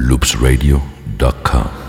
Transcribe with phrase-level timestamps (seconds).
[0.00, 1.79] loopsradio.com.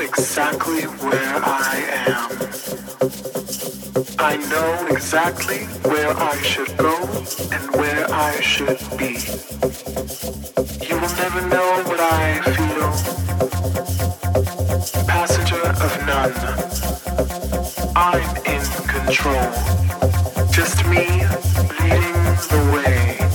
[0.00, 2.30] exactly where I am.
[4.18, 6.94] I know exactly where I should go
[7.52, 9.18] and where I should be.
[10.86, 12.90] You will never know what I feel.
[15.06, 16.34] Passenger of none.
[17.96, 19.50] I'm in control.
[20.50, 21.06] Just me
[21.80, 22.18] leading
[22.52, 23.27] the way.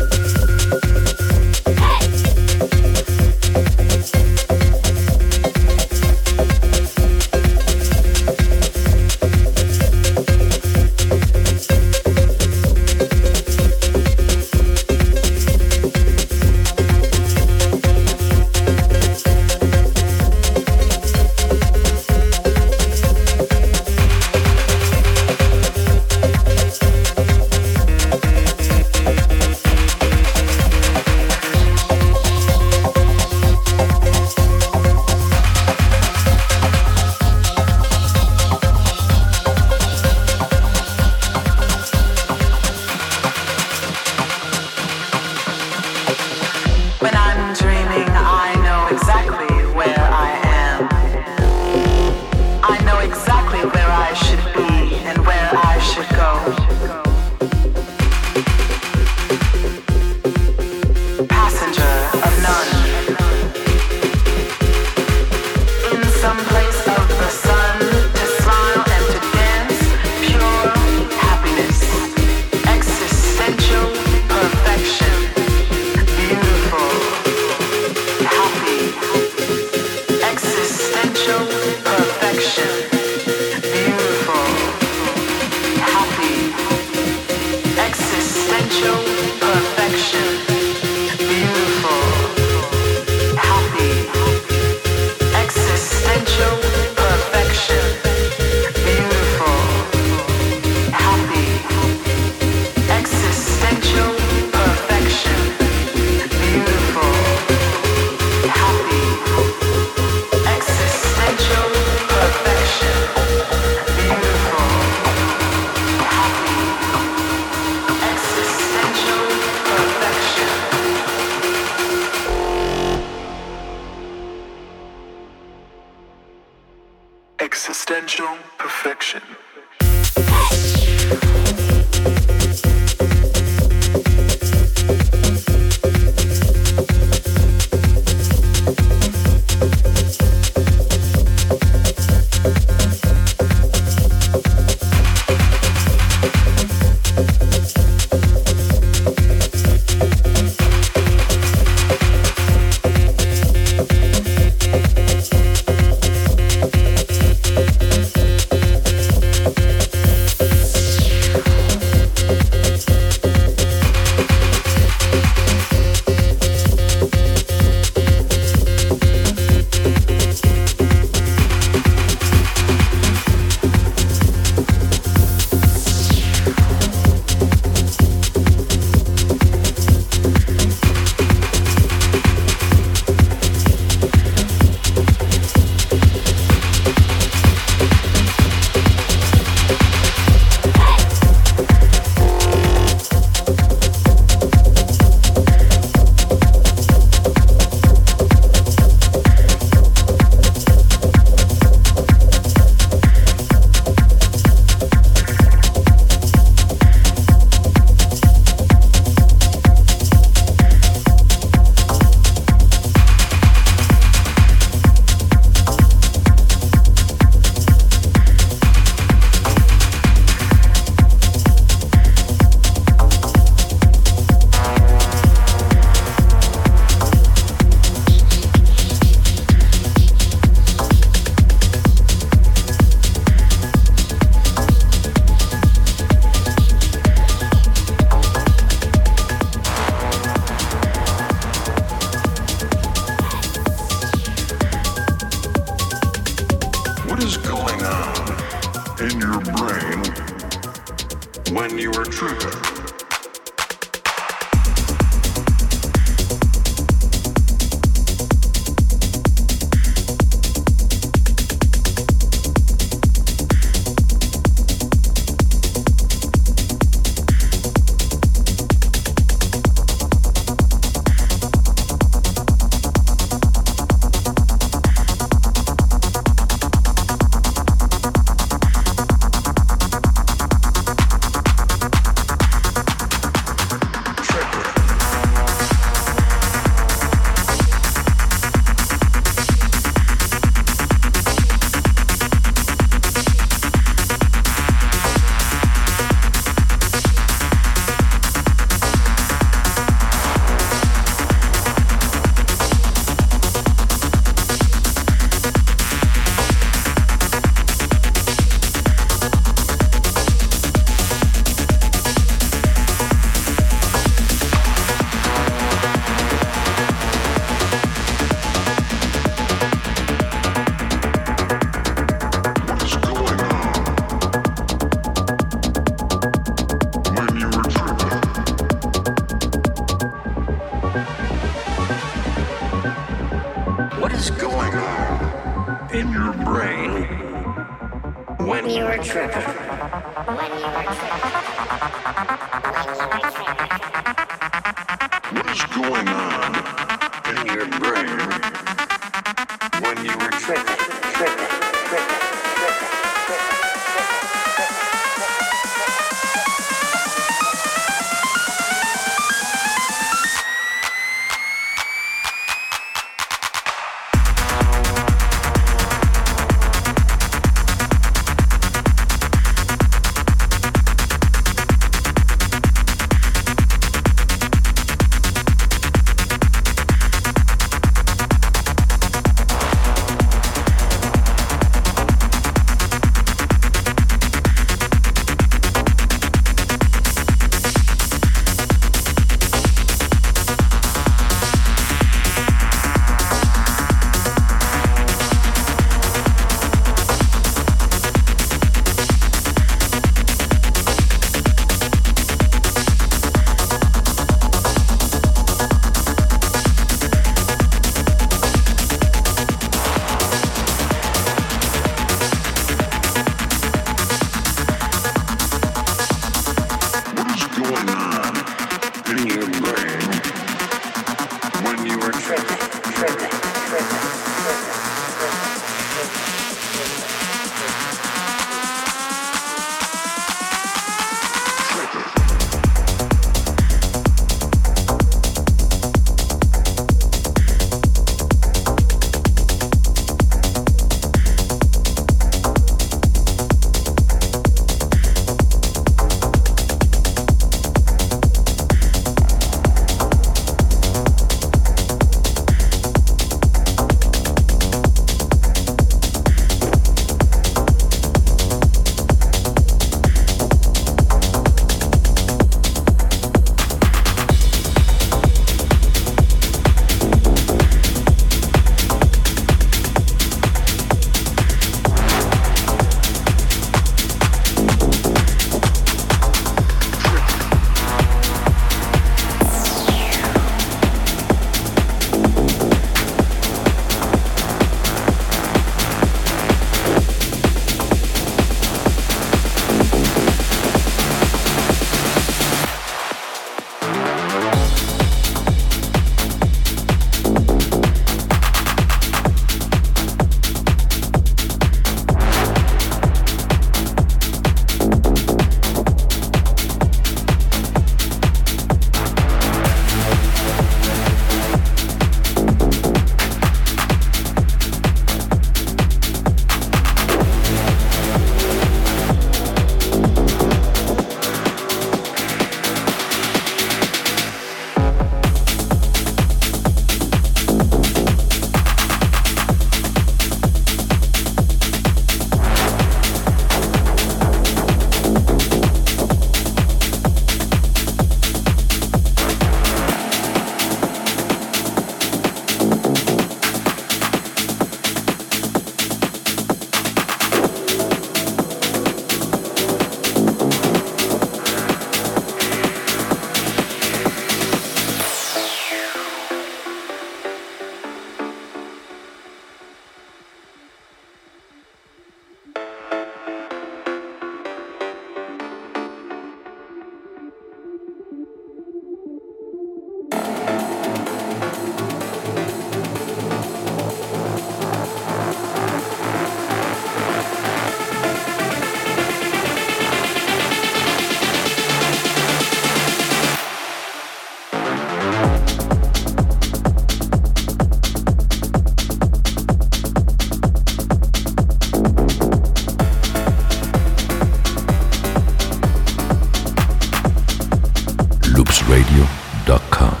[599.51, 600.00] dot com.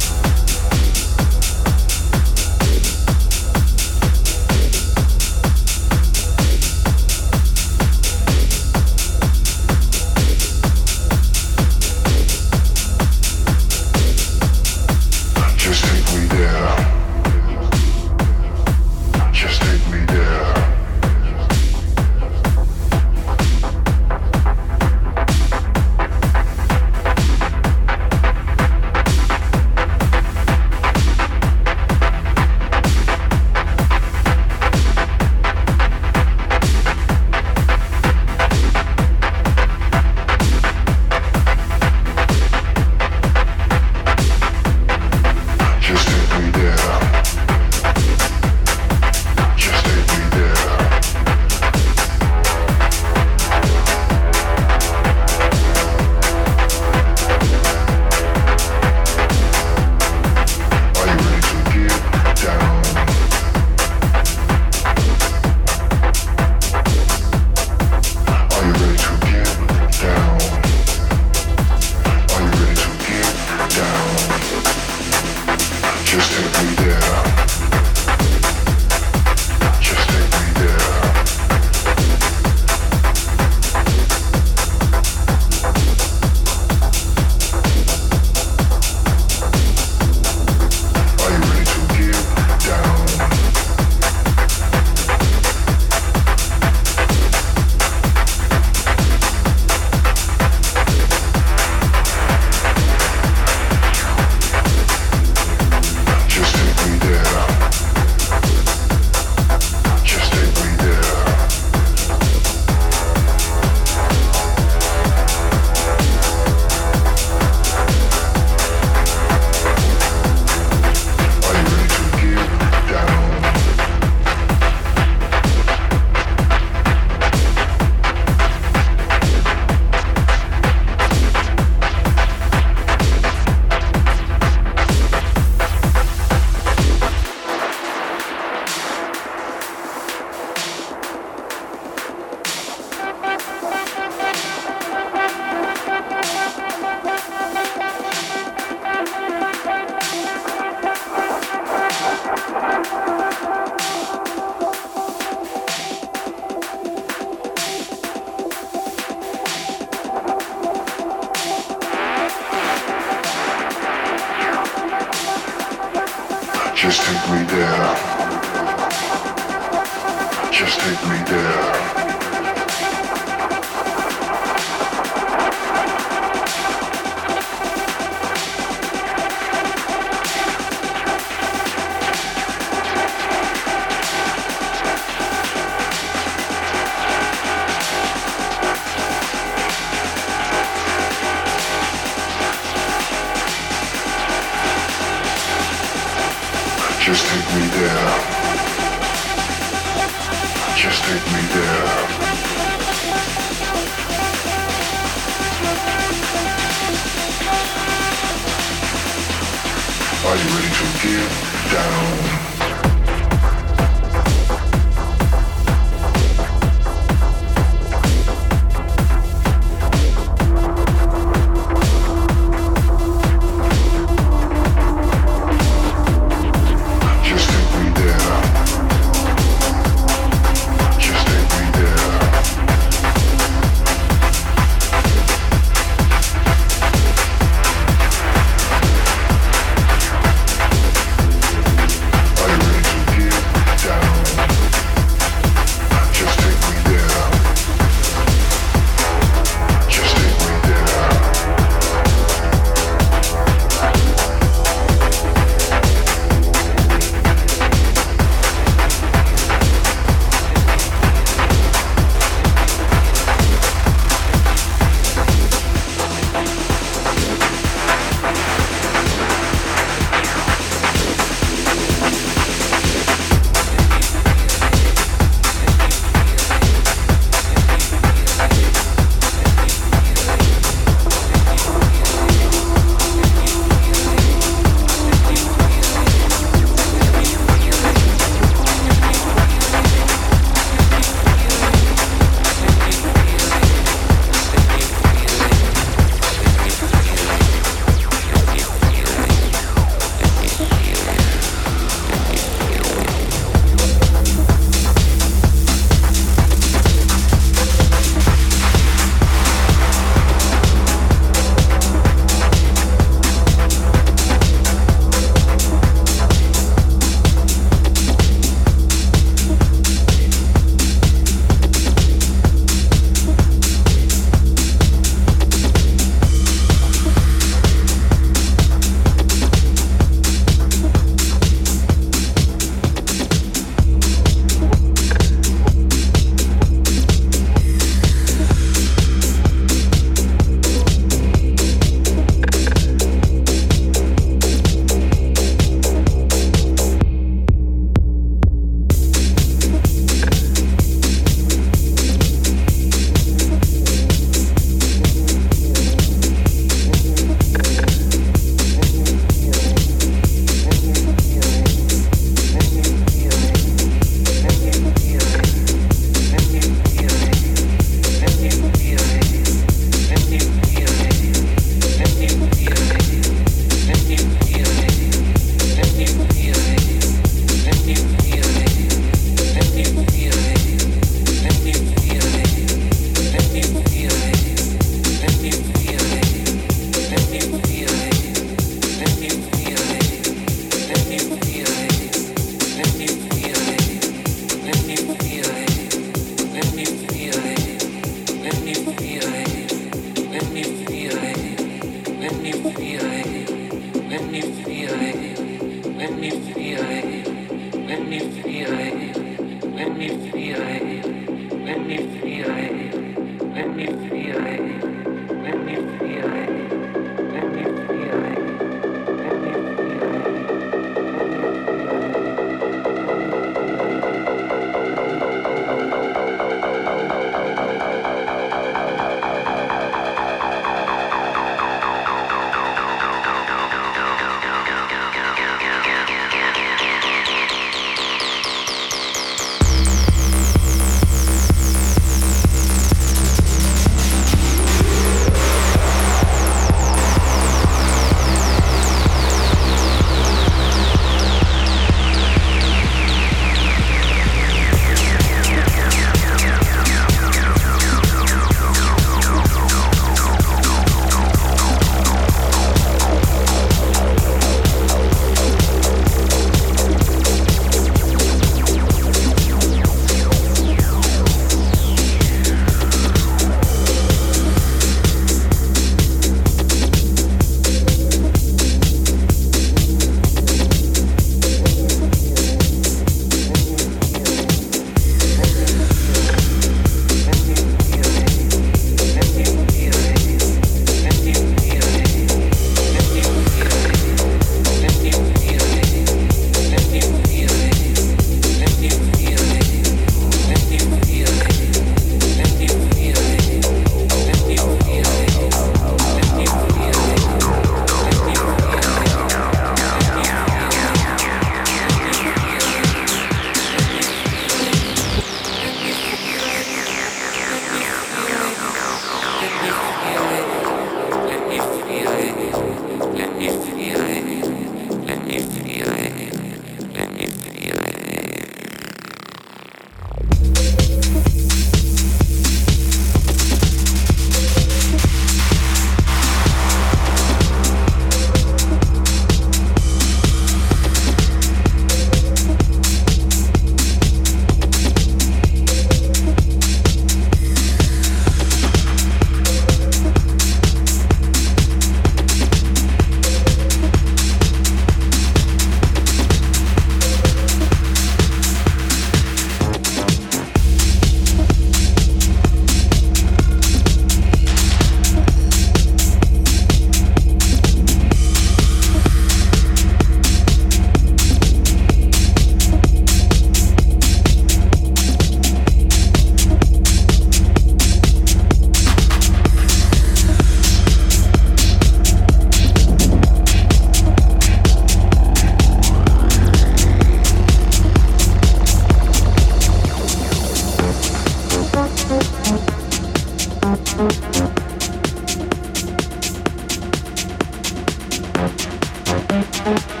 [599.31, 600.00] Thank